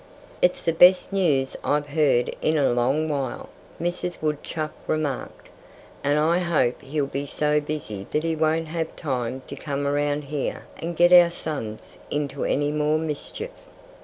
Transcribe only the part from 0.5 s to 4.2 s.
the best news I've heard in a long while," Mrs.